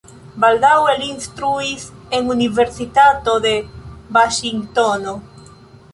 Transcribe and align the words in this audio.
Baldaŭe 0.43 0.95
li 1.01 1.09
instruis 1.15 1.83
en 2.19 2.33
universitato 2.35 3.35
de 3.47 3.55
Vaŝingtono. 4.19 5.15